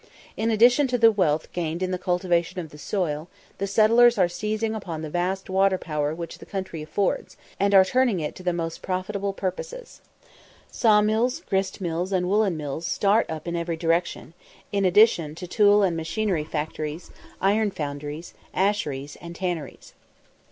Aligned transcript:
In 0.35 0.49
addition 0.49 0.87
to 0.87 0.97
the 0.97 1.11
wealth 1.11 1.53
gained 1.53 1.83
in 1.83 1.91
the 1.91 1.99
cultivation 1.99 2.59
of 2.59 2.71
the 2.71 2.79
soil, 2.79 3.29
the 3.59 3.67
settlers 3.67 4.17
are 4.17 4.27
seizing 4.27 4.73
upon 4.73 5.03
the 5.03 5.11
vast 5.11 5.47
water 5.47 5.77
power 5.77 6.11
which 6.15 6.39
the 6.39 6.45
country 6.47 6.81
affords, 6.81 7.37
and 7.59 7.75
are 7.75 7.85
turning 7.85 8.19
it 8.19 8.33
to 8.37 8.41
the 8.41 8.51
most 8.51 8.81
profitable 8.81 9.31
purposes. 9.31 10.01
Saw 10.71 11.01
mills, 11.01 11.43
grist 11.47 11.81
mills, 11.81 12.11
and 12.11 12.27
woollen 12.27 12.57
mills 12.57 12.87
start 12.87 13.29
up 13.29 13.47
in 13.47 13.55
every 13.55 13.77
direction, 13.77 14.33
in 14.71 14.85
addition 14.85 15.35
to 15.35 15.45
tool 15.45 15.83
and 15.83 15.95
machinery 15.95 16.45
factories, 16.45 17.11
iron 17.39 17.69
foundries, 17.69 18.33
asheries, 18.55 19.17
and 19.21 19.35
tanneries. 19.35 19.93